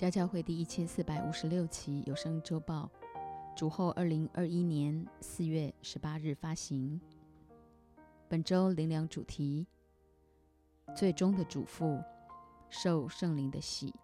[0.00, 2.90] 家教会第一千四百五十六期有声周报，
[3.54, 6.98] 主后二零二一年四月十八日发行。
[8.26, 9.66] 本周灵粮主题：
[10.96, 12.02] 最终的嘱咐，
[12.70, 13.94] 受圣灵的洗。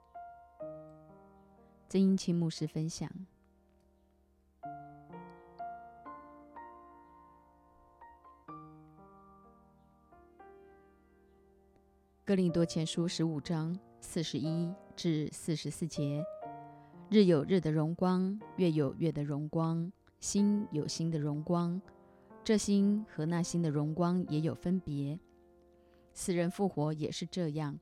[1.89, 3.11] 曾英清牧师分享。
[12.23, 13.75] 哥林多前书十五章
[14.09, 16.25] 四十一至四十四节：
[17.11, 21.83] 日有日的荣光，月有月的荣光，星有星的荣光。
[22.45, 25.19] 这星和那星的荣光也有分别。
[26.15, 27.79] 死人复活也是这样。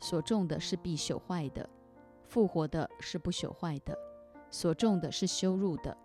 [0.00, 1.70] 所种的是必朽坏的，
[2.26, 3.94] 复活的是不朽坏的；
[4.50, 5.96] 所种的是羞辱的，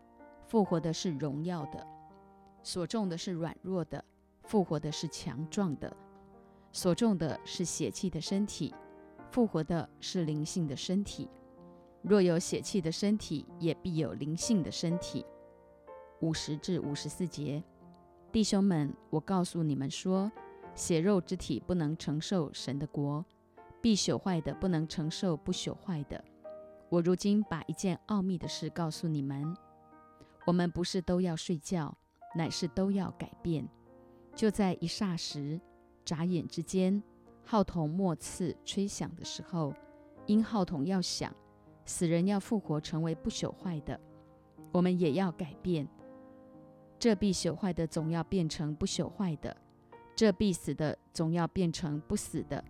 [0.46, 1.80] 复活的是荣耀的；
[2.62, 4.06] 所种的是软弱的，
[4.44, 5.98] 复活的是强壮的。
[6.72, 8.74] 所种的是血气的身体，
[9.32, 11.30] 复活的是灵性的身体。
[12.02, 15.26] 若有血气的身体，也必有灵性的身体。
[16.22, 17.64] 五十至五十四节，
[18.32, 20.32] 弟兄们，我告诉你们说，
[20.74, 23.26] 血肉之体不能承受神的国，
[23.82, 26.24] 必朽坏的不能承受不朽坏的。
[26.90, 29.56] 我如今把一件奥秘的事告诉你们：
[30.46, 31.98] 我们不是都要睡觉，
[32.36, 33.68] 乃是都要改变。
[34.36, 35.60] 就在一霎时。
[36.06, 37.04] 眨眼之间，
[37.50, 39.74] 号筒末次吹响的时候，
[40.26, 41.34] 因号筒要响，
[41.86, 43.98] 死人要复活，成为不朽坏的，
[44.74, 45.88] 我们也要改变。
[47.00, 49.56] 这必朽坏的总要变成不朽坏的，
[50.14, 52.62] 这必死的总要变成不死的。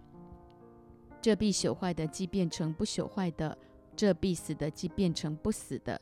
[1.20, 3.58] 这必朽坏的既变成不朽坏的，
[3.96, 6.00] 这必死的既变成不死的，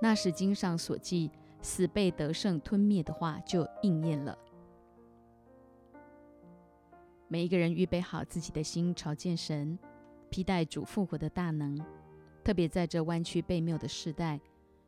[0.00, 1.30] 那是经上所记
[1.60, 4.38] 死被得胜吞灭的话就应验了。
[7.30, 9.78] 每一个人预备好自己的心，朝见神，
[10.30, 11.78] 披戴主复活的大能。
[12.42, 14.40] 特别在这弯曲背谬的时代，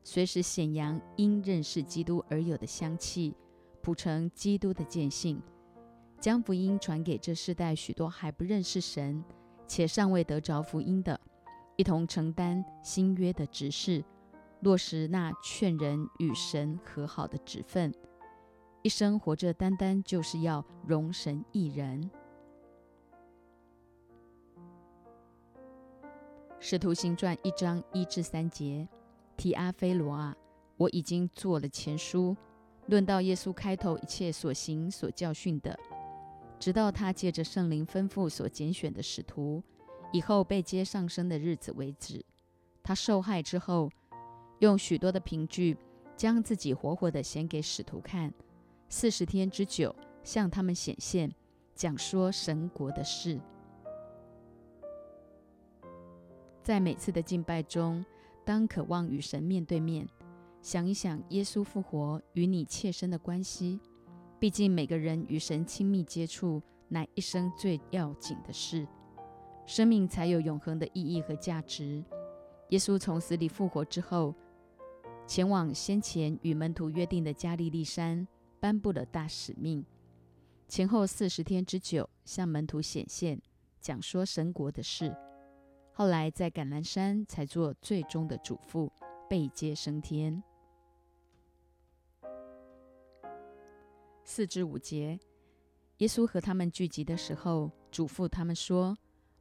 [0.03, 3.35] 随时显扬因认识基督而有的香气，
[3.83, 5.43] 谱成基督的见性，
[6.19, 9.23] 将福音传给这世代许多还不认识神
[9.67, 11.21] 且尚未得着福音的，
[11.77, 14.03] 一同承担新约的职事，
[14.61, 17.93] 落实那劝人与神和好的职分。
[18.81, 22.11] 一生活着，单单就是要容神一人。
[26.63, 28.87] 使徒行传一章一至三节，
[29.35, 30.37] 提阿非罗啊，
[30.77, 32.37] 我已经做了前书，
[32.87, 35.77] 论到耶稣开头一切所行所教训的，
[36.59, 39.63] 直到他借着圣灵吩咐所拣选的使徒，
[40.13, 42.23] 以后被接上升的日子为止。
[42.83, 43.91] 他受害之后，
[44.59, 45.75] 用许多的凭据，
[46.15, 48.31] 将自己活活的显给使徒看，
[48.91, 51.33] 四十天之久，向他们显现，
[51.75, 53.41] 讲说神国的事。
[56.63, 58.05] 在每次的敬拜中，
[58.45, 60.07] 当渴望与神面对面，
[60.61, 63.81] 想一想耶稣复活与你切身的关系。
[64.39, 68.87] 毕竟每个人与神亲密接触，乃一生最要紧的事，
[69.67, 72.05] 生命才有永恒的意义和价值。
[72.69, 74.35] 耶稣从死里复活之后，
[75.27, 78.27] 前往先前与门徒约定的加利利山，
[78.61, 79.85] 颁布了大使命。
[80.69, 83.41] 前后四十天之久，向门徒显现，
[83.81, 85.15] 讲说神国的事。
[86.01, 88.89] 后来在橄榄山才做最终的嘱咐，
[89.29, 90.43] 被接升天。
[94.25, 95.21] 四至五节，
[95.99, 98.97] 耶稣和他们聚集的时候，嘱咐他们说：“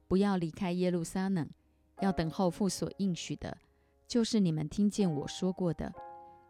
[0.09, 1.49] 不要离开耶路撒冷，
[2.01, 3.57] 要等候父所应许的，
[4.05, 5.89] 就是你们听见我说过的。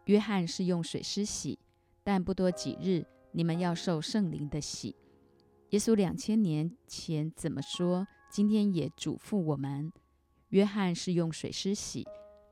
[0.06, 1.56] 约翰是用水施洗，
[2.02, 4.96] 但不多几日，你们要受圣灵的洗。
[5.68, 9.92] 耶稣两千年前怎么说？”今天也嘱咐我们，
[10.50, 12.06] 约翰是用水施洗，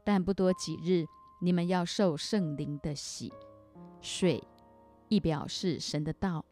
[0.04, 1.06] 但不多几日，
[1.40, 3.32] 你们要受圣灵的洗。
[4.00, 4.42] 水
[5.08, 6.44] 亦表示神的道，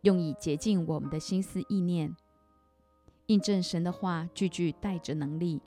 [0.00, 2.16] 用以洁净我们的心思意念，
[3.26, 5.62] 印证神的话句句带着能力。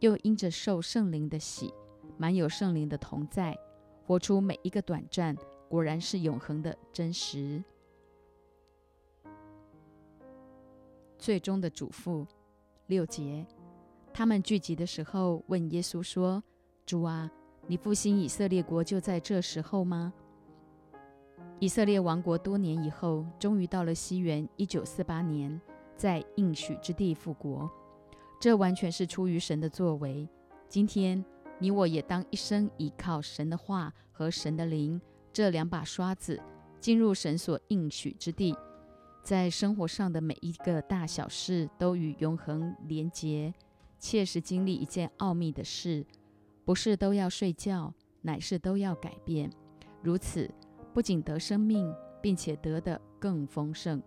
[0.00, 1.72] 又因着受圣灵的洗，
[2.18, 3.56] 满有圣灵的同在，
[4.04, 5.36] 活出每一个短暂，
[5.68, 7.62] 果然是永恒的真实。
[11.22, 12.26] 最终的嘱咐，
[12.88, 13.46] 六节，
[14.12, 16.42] 他们聚集的时候问耶稣说
[16.84, 17.30] ：“主啊，
[17.68, 20.12] 你复兴以色列国就在这时候吗？”
[21.60, 25.60] 以色列王国多年以后，终于到了西元一九四八年，
[25.96, 27.70] 在应许之地复国，
[28.40, 30.28] 这完全是出于神的作为。
[30.68, 31.24] 今天
[31.60, 35.00] 你我也当一生依靠神的话和神的灵
[35.32, 36.42] 这两把刷子，
[36.80, 38.56] 进入神所应许之地。
[39.22, 43.54] 在生活上的每一个大小事都与永恒连结，
[43.98, 46.04] 切实经历一件奥秘的事，
[46.64, 49.48] 不是都要睡觉，乃是都要改变。
[50.02, 50.50] 如此，
[50.92, 51.88] 不仅得生命，
[52.20, 54.02] 并且得的更丰盛。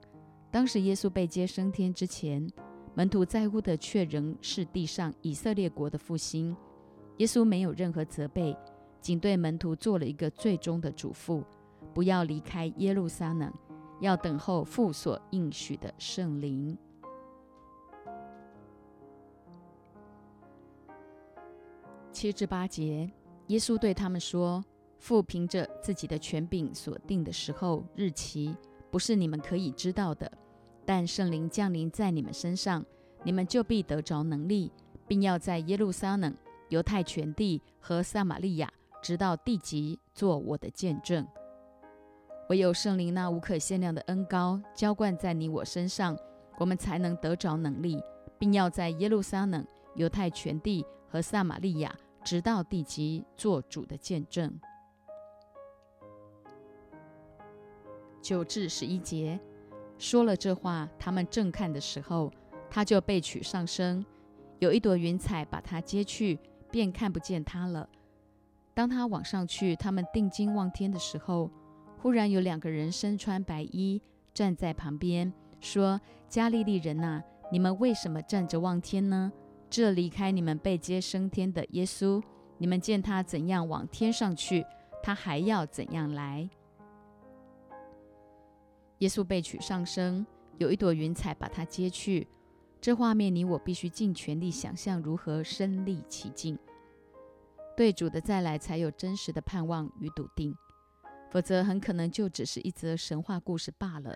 [0.52, 2.46] 当时耶稣被接升天之前，
[2.94, 6.56] 门徒在乎的却仍是地上以色列国的复兴。
[7.18, 8.54] 耶稣没有任何责备，
[9.00, 11.42] 仅对门徒做了一个最终的嘱咐：
[11.94, 13.50] 不要离开耶路撒冷，
[14.00, 16.78] 要等候父所应许的圣灵。
[22.12, 23.12] 七至八节，
[23.48, 24.64] 耶稣对他们说
[25.00, 28.56] ：“父凭着自己的权柄所定的时候、日期，
[28.90, 30.32] 不是你们可以知道的。
[30.86, 32.86] 但圣灵降临在你们身上，
[33.24, 34.72] 你们就必得着能力，
[35.08, 36.34] 并要在耶路撒冷、
[36.70, 38.72] 犹太全地和撒玛利亚，
[39.02, 41.28] 直到地极，做我的见证。
[42.50, 46.18] 唯有圣灵那无可限量的恩高浇灌在你我身上，
[46.58, 48.02] 我们才能得着能力，
[48.38, 49.66] 并要在耶路撒冷、
[49.96, 51.96] 犹太全地和撒玛利亚。”
[52.26, 54.60] 直到地极做主的见证。
[58.20, 59.40] 九至十一节
[60.00, 62.34] 说了这话，他们正看的时候，
[62.68, 64.04] 他就被取上升，
[64.58, 66.40] 有一朵云彩把他接去，
[66.72, 67.88] 便看不见他了。
[68.74, 71.52] 当他往上去，他们定睛望天的时候，
[72.06, 74.00] 忽然有两个人身穿白衣
[74.32, 76.00] 站在旁边，说
[76.30, 79.34] ：“加利利人呐，你们为什么站着望天呢？”
[79.72, 82.22] 这离开你们被接升天的耶稣，
[82.60, 84.64] 你们见他怎样往天上去，
[85.02, 86.48] 他还要怎样来。
[89.00, 90.28] 耶稣被取上升，
[90.60, 92.28] 有一朵云彩把他接去。
[92.80, 96.56] 这画面，你我必须尽全力想象如何身历其境。
[97.76, 100.56] 对主的再来，才有真实的盼望与笃定，
[101.36, 104.16] 否则很可能就只是一则神话故事罢了。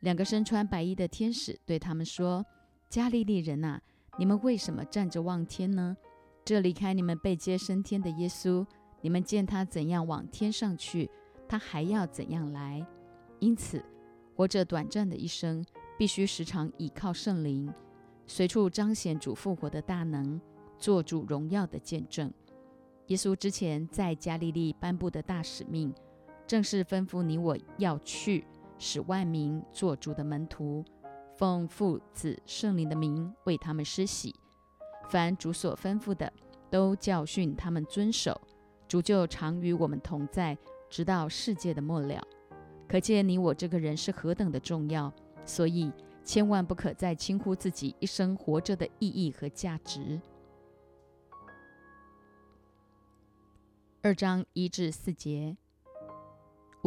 [0.00, 2.42] 两个身穿白衣的天使对他们说
[2.88, 3.78] ：“加利利人呐！”
[4.18, 5.94] 你们为什么站着望天呢？
[6.46, 8.66] 这离开你们被接升天的耶稣，
[9.02, 11.10] 你们见他怎样往天上去，
[11.46, 12.82] 他还要怎样来。
[13.40, 13.84] 因此，
[14.34, 15.62] 活着短暂的一生，
[15.98, 17.70] 必须时常倚靠圣灵，
[18.26, 20.40] 随处彰显主复活的大能，
[20.78, 22.32] 做主荣耀的见证。
[23.08, 25.92] 耶稣之前在加利利颁布的大使命，
[26.48, 28.44] 正是吩咐你我要去，
[28.78, 30.82] 使万民做主的门徒。
[31.36, 34.34] 奉父子圣灵的名为他们施洗，
[35.10, 36.32] 凡主所吩咐的，
[36.70, 38.40] 都教训他们遵守。
[38.88, 40.56] 主就常与我们同在，
[40.88, 42.26] 直到世界的末了。
[42.88, 45.12] 可见你我这个人是何等的重要，
[45.44, 45.92] 所以
[46.24, 50.18] 千万不可再轻忽自己一生活着的意义和价值。
[54.00, 55.56] 二章一至四节，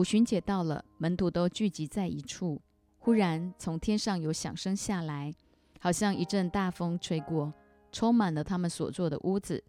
[0.02, 2.60] 五旬节到了，门徒都聚集在一处。
[2.98, 5.32] 忽然，从天上有响声下来，
[5.80, 7.54] 好像一阵大风吹过，
[7.92, 9.64] 充满了他们所坐的屋子。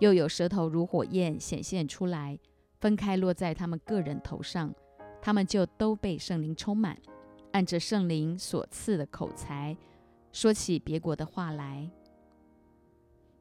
[0.00, 2.38] 又有舌头如火焰显现出来，
[2.78, 4.70] 分开落在他们个人头上，
[5.22, 6.98] 他们就都被圣灵充满，
[7.52, 9.74] 按着圣灵所赐的口才，
[10.30, 11.90] 说起别国的话来。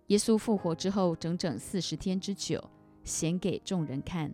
[0.07, 2.63] 耶稣复活之后，整整四十天之久，
[3.03, 4.31] 显给众人看。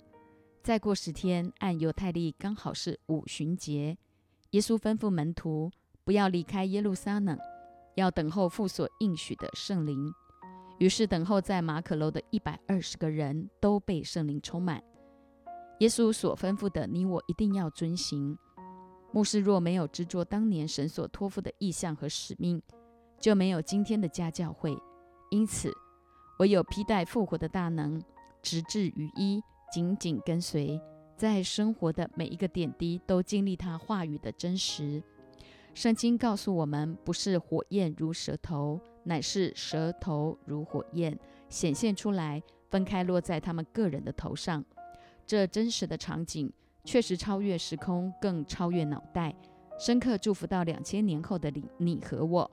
[0.65, 3.95] 再过十天，按犹太历刚好是五旬节。
[4.49, 5.69] 耶稣吩咐门徒
[6.03, 7.37] 不要离开耶路撒冷，
[7.93, 10.11] 要等候父所应许的圣灵。
[10.79, 14.83] 于是，等候在马可楼的一百二十个人都被圣灵充满。
[15.81, 18.35] 耶稣所吩咐的，你我一定要遵行。
[19.11, 22.59] 牧师若没有执着当年神所托付的意向和使命，
[23.19, 24.75] 就没有今天的家教会。
[25.29, 25.71] 因此，
[26.39, 28.01] 唯有披戴复活的大能，
[28.41, 29.43] 直至于一，
[29.75, 30.79] 紧紧跟随。
[31.17, 35.03] 在生活的每一个点滴，都经历他话语的真实。
[35.73, 44.63] 圣经告诉我们，不是火焰如舌头，乃是舌头如火焰显现出来，分开落在他们个人的头上。
[45.27, 46.49] 这真实的场景
[46.85, 49.35] 确实超越时空，更超越脑袋，
[49.77, 52.49] 深刻祝福到两千年后的你你和我。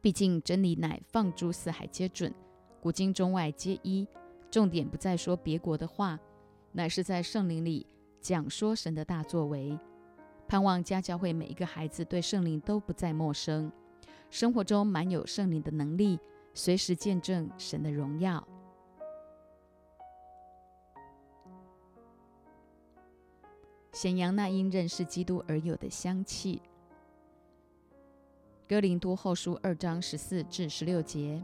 [0.00, 2.34] 毕竟真理乃放诸四海皆准，
[2.80, 4.08] 古今中外皆一。
[4.50, 6.18] 重点不再说别国的话。
[6.72, 7.86] 乃是在圣灵里
[8.20, 9.78] 讲说神的大作为，
[10.46, 13.72] 盼望家教会每一个孩子对圣灵都不再陌生，
[14.28, 16.18] 生活中满有圣灵的能力，
[16.52, 18.46] 随时见证神的荣耀。
[23.92, 26.60] 显扬那因认识基督而有的香气。
[28.68, 31.42] 哥林多后书二章十四至十六节，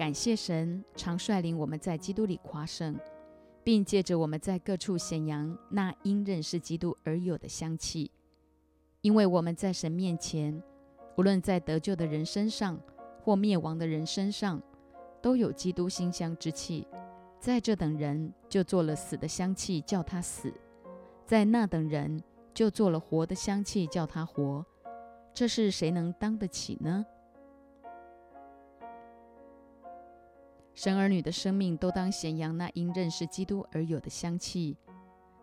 [0.00, 2.98] 感谢神常率领我们在基督里夸胜。
[3.62, 8.10] 并借着我们在各处显扬那因认识基督而有的香气，
[9.02, 10.62] 因为我们在神面前，
[11.18, 12.80] 无论在得救的人身上
[13.22, 14.58] 或灭亡的人身上，
[15.20, 16.86] 都有基督馨香之气，
[17.38, 20.48] 在这等人就做了死的香气，叫他死；
[21.26, 22.22] 在那等人
[22.54, 24.64] 就做了活的香气，叫他活。
[25.34, 27.04] 这是谁能当得起呢？
[30.74, 34.76] 神儿女的生命都当咸阳那因认识基督而有的香气。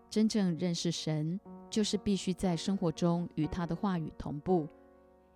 [0.09, 4.67] 真正认识神，就是必须在生活中与他的话语同步。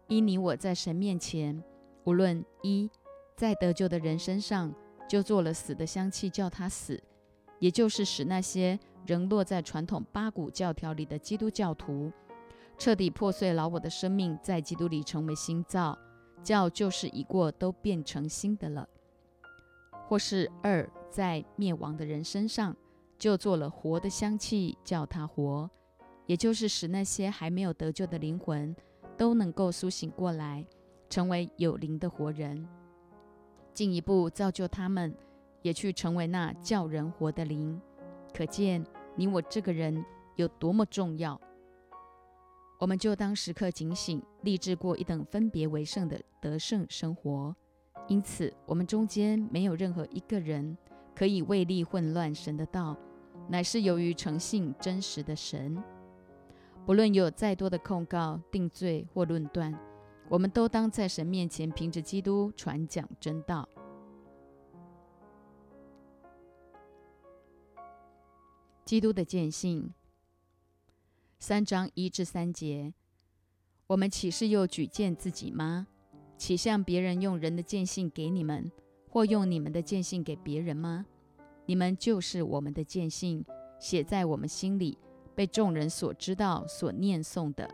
[0.07, 1.61] 因你我在神面前，
[2.05, 2.89] 无论一
[3.35, 4.73] 在得救的人身上，
[5.07, 6.97] 就做了死的香气，叫他死；
[7.59, 12.11] 也就是使那些仍落在传统八股教条里的基督教徒，
[12.77, 15.97] 彻底破碎老我的生命，在基督里成为新造，
[16.41, 18.87] 叫旧事已过，都变成新的了。
[20.11, 22.75] 或是二在灭亡的人身上。
[23.17, 25.69] 就做了活的香气，叫他活，
[26.25, 28.75] 也就是使那些还没有得救的灵魂
[29.15, 30.65] 都能够苏醒过来，
[31.07, 32.67] 成为有灵的活人，
[33.73, 35.15] 进一步造就他们，
[35.61, 37.79] 也去成为那叫人活的灵。
[38.33, 38.83] 可见
[39.15, 40.03] 你我这个人
[40.35, 41.39] 有多么重要，
[42.79, 47.55] 我们就当时刻警醒，立志过一等分别为圣的得胜生活。
[48.11, 50.77] 因此，我们中间没有任何一个人
[51.15, 52.97] 可以为利混乱神的道。
[53.47, 55.81] 乃是由于诚信真实的神，
[56.85, 59.73] 不论有再多的控告、定罪或论断，
[60.27, 63.65] 我们都当在神面前凭着基督传讲真道。
[68.83, 69.93] 基督的见信，
[71.39, 72.93] 三章一至三节，
[73.87, 75.87] 我们岂是又举荐自己吗？
[76.41, 78.71] 岂向别人用人的见信给你们，
[79.07, 81.05] 或用你们的见信给别人吗？
[81.67, 83.45] 你们就是我们的见信，
[83.79, 84.97] 写在我们心里，
[85.35, 87.69] 被众人所知道、所念诵的。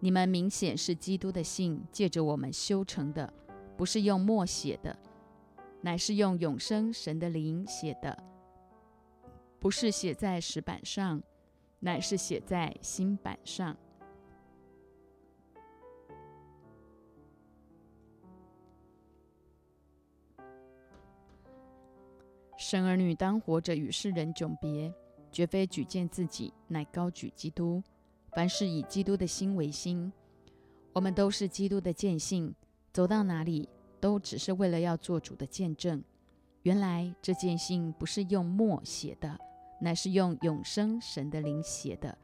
[0.00, 3.32] 你们明显是基督的信，借着我们修成的，
[3.76, 4.98] 不是用墨写的，
[5.80, 8.20] 乃是用永生神的灵写的，
[9.60, 11.22] 不是写在石板上，
[11.78, 13.76] 乃是写在心板上。
[22.74, 24.92] 神儿女当活着与世人迥别，
[25.30, 27.80] 绝非举荐自己，乃高举基督。
[28.32, 30.12] 凡事以基督的心为心。
[30.92, 32.52] 我们都是基督的见信，
[32.92, 33.68] 走到哪里
[34.00, 36.02] 都只是为了要做主的见证。
[36.62, 39.38] 原来这见信不是用墨写的，
[39.80, 42.18] 乃是用永生神的灵写的，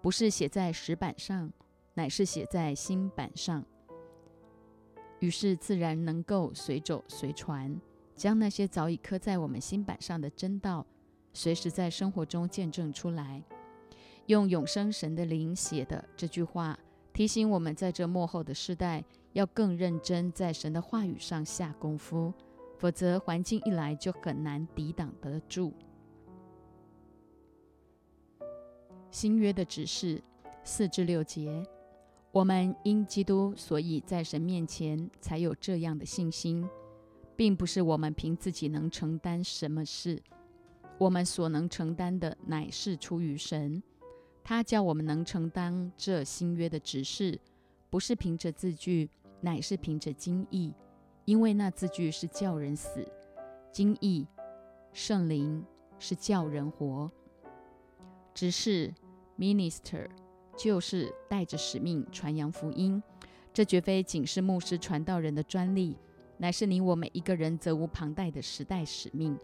[0.00, 1.52] 不是写在石板上，
[1.94, 3.64] 乃是写在心板上。
[5.18, 7.76] 于是自然能够随走随传。
[8.20, 10.84] 将那些早已刻在我们心板上的真道，
[11.32, 13.42] 随时在生活中见证出来。
[14.26, 16.78] 用永生神的灵写的这句话，
[17.14, 22.30] 提醒我们在这幕后的时代，要更认真在神的话语上下功夫，
[22.76, 25.72] 否则环境一来就很难抵挡得住。
[29.10, 30.22] 新约的指示
[30.62, 31.64] 四至六节，
[32.32, 36.68] 我们因基督，所以在神面前才有这样的信心。
[37.40, 40.22] 并不是我们凭自己能承担什么事，
[40.98, 43.82] 我们所能承担的乃是出于神。
[44.44, 47.40] 他叫我们能承担这新约的指示，
[47.88, 49.08] 不是凭着字句，
[49.40, 50.74] 乃是凭着经意。
[51.24, 53.10] 因为那字句是叫人死，
[53.72, 54.26] 经意
[54.92, 55.64] 圣灵
[55.98, 57.10] 是叫人活。
[58.34, 58.92] 指示
[59.38, 60.06] minister
[60.58, 63.02] 就是带着使命传扬福音，
[63.50, 65.96] 这绝非仅是牧师传道人的专利。
[66.40, 69.38] 乃是你我每一个人责无旁贷的时代使命。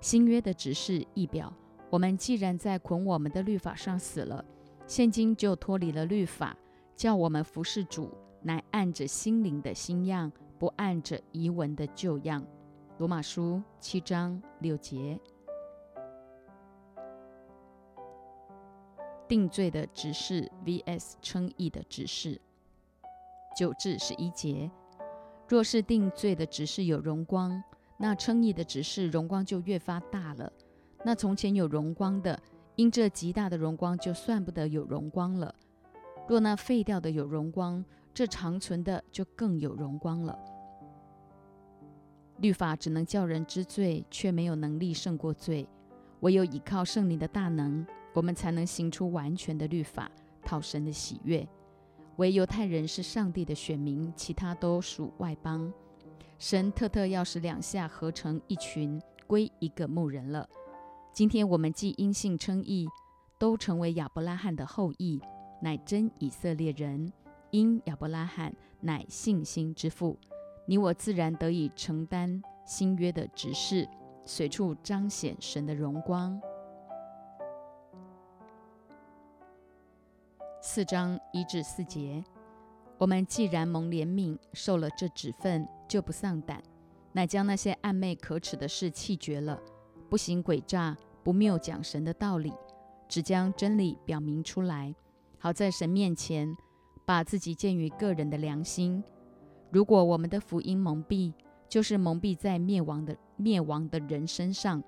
[0.00, 1.54] 新约的指示意表，
[1.88, 4.44] 我们既然在捆我们的律法上死了，
[4.84, 6.58] 现今就脱离了律法，
[6.96, 8.10] 叫我们服侍主，
[8.42, 12.44] 乃按着心灵的新样，不按着遗文的旧样。
[12.98, 15.20] 罗马书七章六节。
[19.28, 22.40] 定罪的指示 vs 称义的指示，
[23.56, 24.68] 九至十一节。
[25.52, 27.62] 若是定罪的指示有荣光，
[27.98, 30.50] 那称义的指示荣光就越发大了。
[31.04, 32.40] 那从前有荣光的，
[32.74, 35.54] 因这极大的荣光就算不得有荣光了。
[36.26, 40.38] 若那废掉的有荣光，这长存的就更有荣光了。
[42.38, 45.68] 律法只能叫人知罪，却没有能力胜过罪。
[46.20, 50.10] 唯有依靠圣灵的大能，我们才能行出完全的律法，
[50.42, 51.46] 讨神的喜悦。
[52.16, 55.72] 唯犹太人是上帝的选民，其他都属外邦。
[56.38, 60.48] 神特特要使两下合成一群，归一个牧人了。
[61.12, 62.86] 今天我们既因信称义，
[63.38, 65.20] 都成为亚伯拉罕的后裔，
[65.60, 67.12] 乃真以色列人。
[67.50, 70.18] 因亚伯拉罕乃信心之父，
[70.66, 73.88] 你我自然得以承担新约的执事，
[74.24, 76.40] 随处彰显神的荣光。
[80.64, 82.22] 四章一至四节，
[82.96, 86.62] 我们既然蒙怜悯，受了这指分，就不丧胆，
[87.10, 89.60] 乃将那些暧昧可耻的事弃绝了，
[90.08, 92.52] 不行诡诈，不谬讲神的道理，
[93.08, 94.94] 只将真理表明出来，
[95.36, 96.56] 好在神面前
[97.04, 99.02] 把自己建于个人的良心。
[99.72, 101.34] 如果我们的福音蒙蔽，
[101.68, 104.80] 就是蒙蔽在灭亡的灭亡的人身上。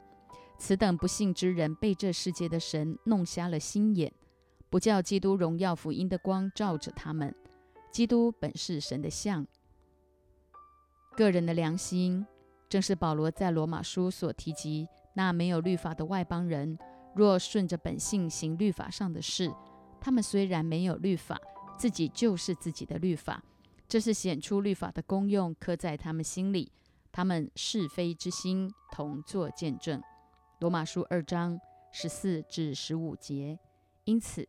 [0.57, 4.13] 此等不幸之人，被这世界的神弄瞎了心眼。
[4.75, 7.33] 不叫基督荣耀福音的光照着他们。
[7.93, 9.47] 基督本是神的像。
[11.17, 12.27] 个人的良心，
[12.69, 16.77] 正是保罗在罗马书所提及那没有律法的外邦人，
[17.15, 19.49] 若顺着本性行律法上的事，
[20.01, 21.41] 他们虽然没有律法，
[21.79, 23.41] 自己就是自己的律法。
[23.87, 26.73] 这是显出律法的功用，刻在他们心里，
[27.13, 30.03] 他们是非之心同作见证。
[30.59, 31.61] 罗马书二章
[31.93, 33.57] 十四至十五节。
[34.07, 34.45] 因此。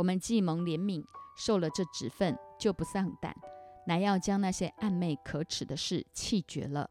[0.00, 1.04] 我们既蒙怜悯，
[1.36, 3.36] 受了这职分，就不丧胆，
[3.86, 6.88] 乃要将那些暧昧可耻的事弃绝了。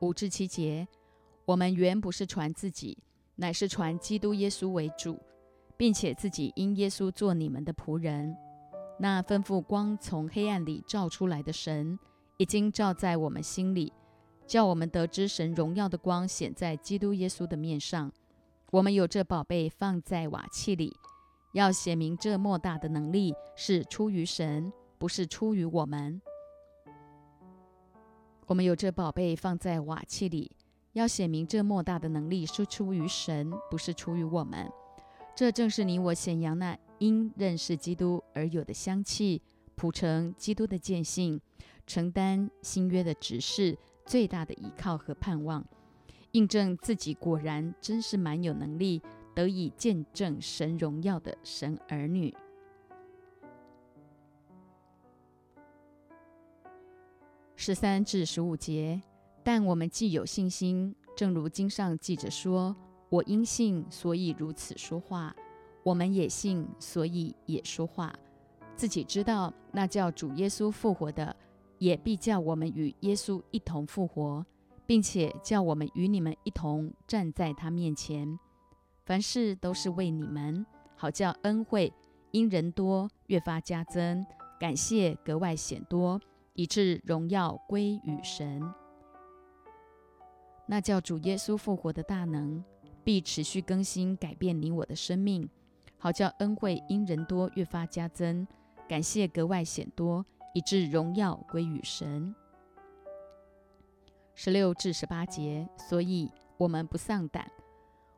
[0.00, 0.88] 五至七节，
[1.44, 2.96] 我们原不是传自己，
[3.36, 5.20] 乃是传基督耶稣为主，
[5.76, 8.34] 并且自己因耶稣做你们的仆人。
[8.98, 11.98] 那吩咐光从黑暗里照出来的神，
[12.38, 13.92] 已经照在我们心里，
[14.46, 18.10] 叫我们得知神荣耀的光显在基督耶稣的面上。
[18.72, 20.96] 我们有这宝贝放在瓦器里，
[21.52, 26.22] 要写明这莫大的能力是出于神，不是出于我们。
[28.46, 30.50] 我们有这宝贝放在瓦器里，
[30.94, 34.66] 要写明这莫大的能力是出于神，不是出于我们。
[35.36, 39.42] 这正是你我显扬那因认识基督而有的香气，
[39.74, 41.38] 谱成基督的见性，
[41.86, 45.62] 承担新约的指示，最大的依靠和盼望。
[46.32, 49.02] 印证自己果然真是蛮有能力，
[49.34, 52.34] 得以见证神荣耀的神儿女。
[57.54, 59.02] 十三至十五节，
[59.44, 62.74] 但我们既有信心，正如经上记着说
[63.10, 65.30] ：“我因信，所以如此说话；
[65.82, 68.10] 我们也信，所以也说话。
[68.74, 71.36] 自己知道，那叫主耶稣复活的，
[71.76, 74.46] 也必叫我们与耶稣一同复活。”
[74.86, 78.38] 并且叫我们与你们一同站在他面前，
[79.04, 80.64] 凡事都是为你们，
[80.96, 81.92] 好叫恩惠
[82.30, 84.24] 因人多越发加增，
[84.58, 86.20] 感谢格外显多，
[86.54, 88.62] 以致荣耀归于神。
[90.66, 92.62] 那叫主耶稣复活的大能，
[93.04, 95.48] 必持续更新改变你我的生命，
[95.98, 98.46] 好叫恩惠因人多越发加增，
[98.88, 102.34] 感谢格外显多，以致荣耀归于神。
[104.44, 107.48] 十六至十八节，所以我们不丧胆。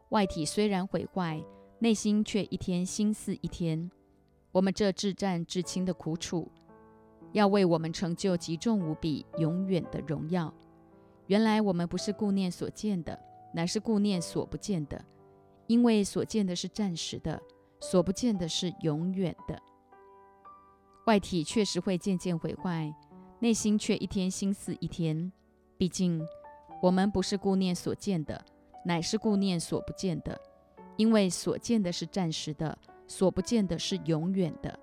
[0.08, 1.44] 外体虽然毁坏，
[1.80, 3.90] 内心却一天心似一天。
[4.50, 6.50] 我们这至战至轻的苦楚，
[7.32, 10.50] 要为我们成就极重无比、永远的荣耀。
[11.26, 13.20] 原来我们不是顾念所见的，
[13.52, 15.04] 乃是顾念所不见的，
[15.66, 17.38] 因为所见的是暂时的，
[17.80, 19.60] 所不见的是永远的。
[21.04, 22.90] 外体确实会渐渐毁坏，
[23.40, 25.30] 内心却一天心似一天。
[25.76, 26.26] 毕竟，
[26.80, 28.44] 我们不是顾念所见的，
[28.84, 30.40] 乃是顾念所不见的。
[30.96, 34.78] 因为所见的是暂时的，所不见的是永远的。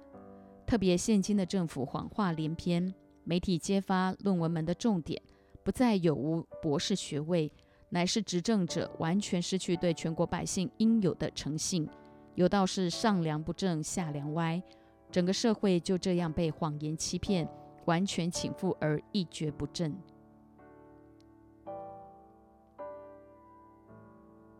[0.68, 5.22] 特别现今的政府谎话连篇，媒体揭发论文们的重点
[5.64, 7.50] 不再有无博士学位，
[7.90, 11.88] 乃是执政者完全失去对全国百姓应有的诚信，
[12.36, 14.62] 有道是上梁不正下梁歪，
[15.10, 17.48] 整个社会就这样被谎言欺骗，
[17.86, 19.96] 完全倾覆而一蹶不振。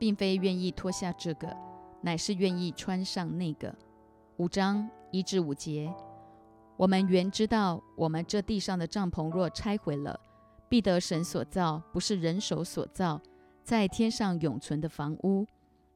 [0.02, 1.56] 并非愿意脱下这个，
[2.02, 3.72] 乃是愿意穿上那个。
[4.38, 5.94] 五章一至五节，
[6.76, 10.20] 我们原知道，我们这地上的帐篷若拆毁了，
[10.68, 13.22] 必得神所造，不是人手所造，
[13.64, 15.46] 在天上永存的房屋。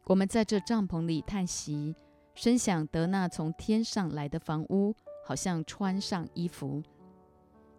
[0.03, 1.95] 我们在这帐篷里叹息，
[2.35, 4.93] 深想得那从天上来的房屋，
[5.25, 6.83] 好像穿上衣服。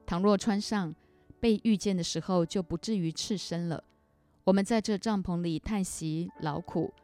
[0.05, 0.93] 倘若穿上，
[1.39, 3.85] 被遇见的时候，就不至于赤身了。
[4.47, 6.95] 我们在这帐篷里叹息劳苦，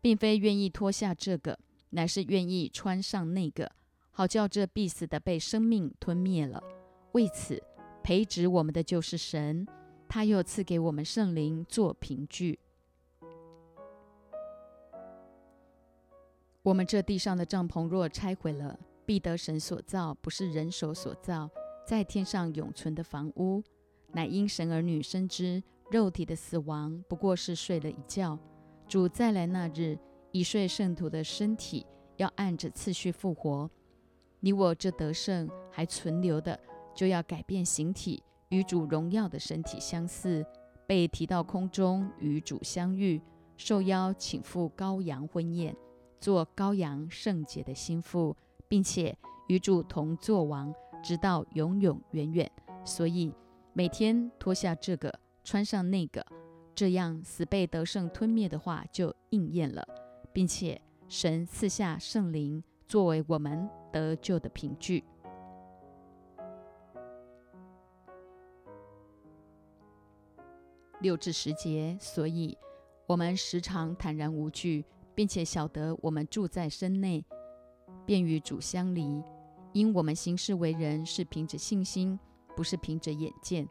[0.00, 1.58] 并非愿意脱下这个，
[1.90, 3.68] 乃是愿意穿上那个，
[4.12, 6.62] 好叫这必死的被生命吞灭了。
[7.10, 7.60] 为此，
[8.04, 9.66] 培植我们的就是神，
[10.08, 12.60] 他又赐给我们圣灵做凭据。
[16.62, 21.50] 我们这地上的帐篷若拆毁了，必得神所造，不是人手所造，
[21.84, 23.64] 在天上永存的房屋，
[24.12, 28.38] 乃因神儿女深知肉体的死亡不过是睡了一觉，
[28.88, 29.98] 主再来那日，
[30.32, 33.70] 已睡圣徒的身体要按着次序复活。
[34.40, 36.58] 你我这得胜还存留的，
[36.94, 40.44] 就要改变形体，与主荣耀的身体相似，
[40.86, 43.20] 被提到空中与主相遇，
[43.56, 45.76] 受邀请赴羔羊婚宴，
[46.20, 48.36] 做羔羊圣洁的心腹，
[48.68, 49.16] 并且
[49.48, 52.50] 与主同作王，直到永永远远。
[52.84, 53.32] 所以
[53.72, 55.12] 每天脱下这个，
[55.44, 56.26] 穿上那个，
[56.74, 59.86] 这样死被得胜吞灭的话就应验了，
[60.32, 62.64] 并且神赐下圣灵。
[62.86, 65.02] 作为我们得救的凭据，
[71.00, 72.56] 六至十节，所以
[73.06, 77.24] 我们时常坦然无惧，并且晓得我们住在身内，
[78.04, 79.22] 便与主相离。
[79.72, 82.18] 因我们行事为人是凭着信心，
[82.54, 83.66] 不是凭着眼见。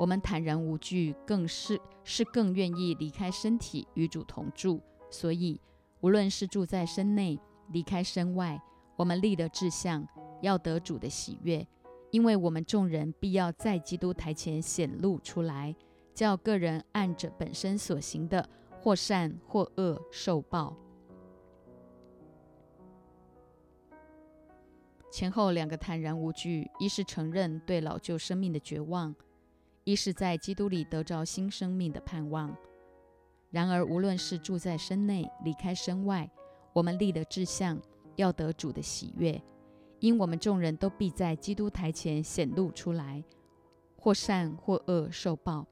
[0.00, 4.80] 我们坦然无惧，更是是更愿意离开身体与主同住。
[5.10, 5.60] 所以，
[6.00, 8.58] 无论是住在身内，离开身外，
[8.96, 10.08] 我们立了志向，
[10.40, 11.68] 要得主的喜悦，
[12.10, 15.76] 因为我们众人必要在基督台前显露出来，
[16.14, 18.48] 叫个人按着本身所行的，
[18.80, 20.74] 或善或恶受报。
[25.12, 29.14] 前后两个坦然无惧，一是承认对老旧生命的绝望，
[29.90, 32.56] 一是在基督里得着新生命的盼望。
[33.50, 36.30] 然而，无论是住在身内，离开身外。
[36.72, 37.76] 我们立的志向，
[38.14, 39.42] 要得主的喜悦，
[39.98, 43.24] 因我们众人都必在基督台前显露出来，
[43.96, 45.66] 或善或恶受报。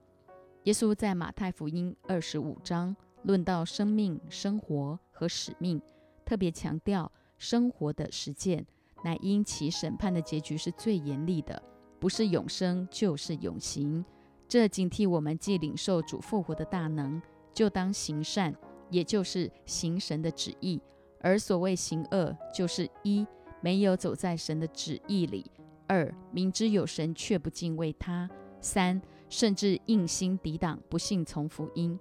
[0.64, 5.80] 耶稣在马太福音二十五章论到生命、生活和使命，
[6.24, 8.66] 特别强调生活的实践，
[9.04, 11.62] 乃因其审判的结局是最严厉的，
[11.98, 14.04] 不是永生就是永刑。
[14.46, 17.20] 这警惕我们，既领受主复活的大能，
[17.52, 18.54] 就当行善。
[18.90, 20.80] 也就是行神的旨意，
[21.20, 23.26] 而所谓行恶，就是一
[23.60, 25.44] 没有走在神的旨意里；
[25.86, 28.26] 二明知有神却不敬畏他；
[28.62, 32.00] 三甚至硬心抵挡，不信从福音。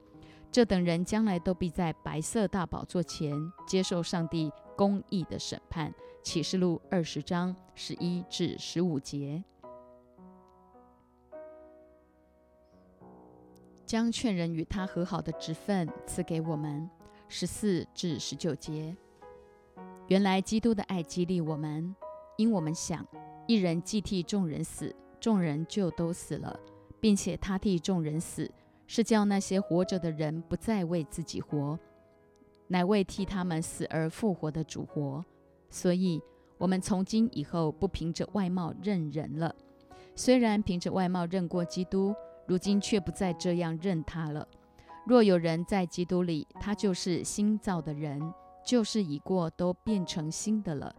[0.49, 3.33] 这等人将来都必在白色大宝座前
[3.67, 5.93] 接受上帝公义的审判。
[6.23, 9.43] 启示录二十章十一至十五节。
[13.87, 16.89] 将劝人与他和好的职分赐给我们，
[17.29, 18.93] 十四至十九节。
[20.09, 21.95] 原来基督的爱激励我们，
[22.35, 23.07] 因我们想，
[23.47, 26.59] 一人既替众人死，众人就都死了，
[26.99, 28.51] 并且他替众人死，
[28.87, 31.79] 是叫那些活着的人不再为自己活，
[32.67, 35.23] 乃为替他们死而复活的主活。
[35.69, 36.21] 所以，
[36.57, 39.55] 我们从今以后不凭着外貌认人了，
[40.13, 42.13] 虽然凭着外貌认过基督。
[42.47, 44.47] 如今却不再这样认他了。
[45.05, 48.21] 若有人在基督里，他就是新造的人，
[48.65, 50.93] 旧事已过，都变成新的了。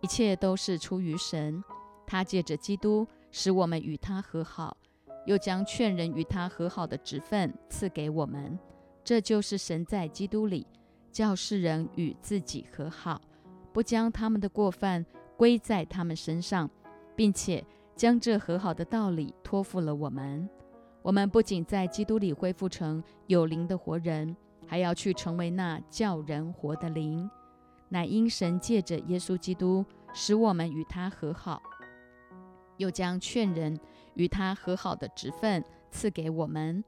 [0.00, 1.62] 一切都是出于神，
[2.06, 4.76] 他借着基督使我们与他和好，
[5.24, 8.58] 又将劝人与他和好的职分赐给我们。
[9.02, 10.66] 这就是神在基督里
[11.10, 13.20] 叫世人与自己和好，
[13.72, 15.04] 不将他们的过犯
[15.36, 16.68] 归在他们身上，
[17.14, 20.48] 并且将这和好的道理托付了我们。
[21.06, 27.30] 我们不仅在基督里恢复成有灵的活人，还要去成为那叫人活的灵，
[27.90, 31.62] 乃因神借着耶稣基督使我们与他和好，
[32.78, 33.78] 又将劝人
[34.14, 36.82] 与他和好的职分赐给我们。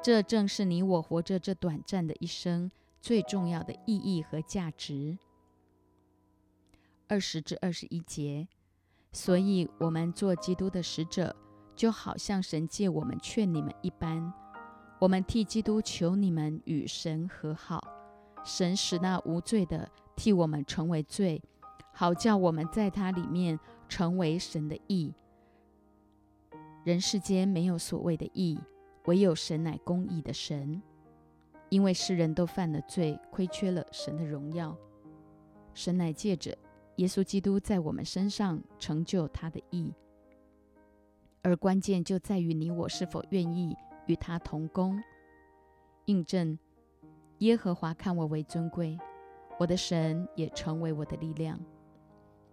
[0.00, 5.18] 这正是你我活着这短暂的一生最重要的意义和价值。
[7.08, 8.46] 二十至二十一节，
[9.10, 11.34] 所以我们做基督的使者。
[11.74, 14.32] 就好像神借我们劝你们一般，
[14.98, 17.82] 我们替基督求你们与神和好。
[18.44, 21.42] 神使那无罪的替我们成为罪，
[21.92, 23.58] 好叫我们在他里面
[23.88, 25.12] 成为神的义。
[26.84, 28.60] 人世间没有所谓的义，
[29.06, 30.82] 唯有神乃公义的神。
[31.70, 34.76] 因为世人都犯了罪，亏缺了神的荣耀。
[35.72, 36.56] 神乃借着
[36.96, 39.92] 耶稣基督在我们身上成就他的义。
[41.44, 43.76] 而关键就在于你我是否愿意
[44.06, 44.98] 与他同工，
[46.06, 46.58] 印证
[47.40, 48.98] 耶和华看我为尊贵，
[49.58, 51.60] 我的神也成为我的力量。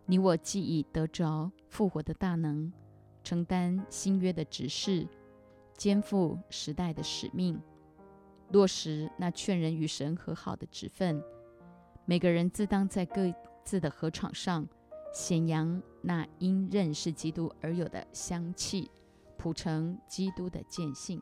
[0.06, 2.70] 你我既已得着复活的大能，
[3.24, 5.08] 承担新约的指示，
[5.78, 7.58] 肩负时代的使命，
[8.50, 11.24] 落实那劝人与神和好的职分，
[12.04, 14.68] 每个人自当在各自的河场上
[15.14, 18.90] 显扬那因认识基督而有的香气，
[19.38, 21.22] 谱成基督的见性。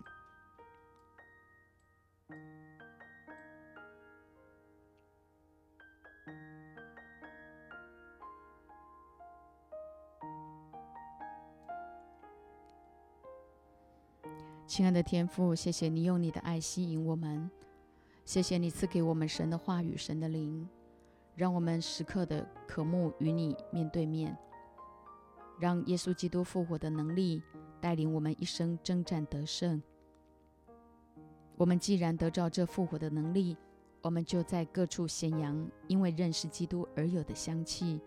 [14.66, 17.50] 亲爱的天父，谢谢你用你的爱吸引我们，
[18.24, 20.70] 谢谢你赐给我们神的话语、神的灵，
[21.40, 24.38] 让我们时刻的渴慕与你面对面，
[25.58, 27.42] 让耶稣基督复活的能力
[27.80, 29.82] 带领我们一生征战得胜。
[31.56, 33.56] 我们既然得着这复活的能力，
[34.02, 38.02] 我们就在各处显扬因为认识基督而有的香气，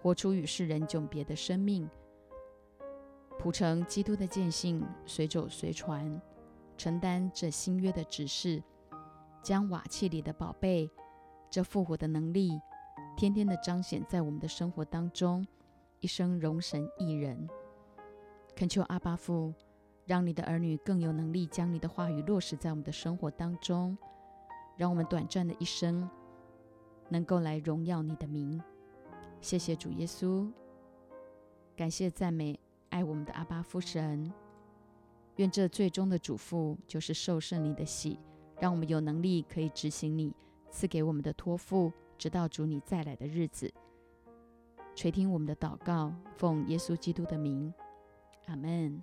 [0.00, 1.90] 活出与世人迥别的生命。
[3.36, 6.22] 谱成基督的见性，随走随传，
[6.76, 8.62] 承担这新约的指示，
[9.42, 10.88] 将瓦器里的宝贝，
[11.50, 12.60] 这复活的能力，
[13.16, 15.46] 天天的彰显在我们的生活当中，
[16.00, 17.48] 一生荣神益人。
[18.54, 19.54] 恳求阿巴父，
[20.04, 23.96] 让你的儿女更有能力将你的话语落实在我们的生活当中，
[24.76, 26.06] 让我们短暂的一生
[27.08, 28.62] 能够来荣耀你的名。
[29.40, 30.46] 谢谢主耶稣，
[31.74, 32.60] 感谢赞美。
[32.90, 34.32] 爱我们的阿巴夫神，
[35.36, 38.18] 愿这最终的嘱咐就是受圣灵的喜，
[38.60, 40.34] 让我们有能力可以执行你
[40.70, 43.72] 赐给我们的托付，直到主你再来的日子。
[44.94, 47.72] 垂听我们的祷告，奉耶稣基督的名，
[48.46, 49.02] 阿门。